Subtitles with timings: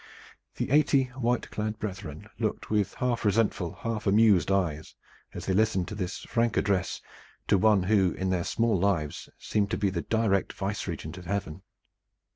[0.55, 4.95] The eighty white clad brethren looked with half resentful, half amused eyes
[5.31, 6.99] as they listened to this frank address
[7.47, 11.27] to one who, in their small lives, seemed to be the direct vice regent of
[11.27, 11.61] Heaven.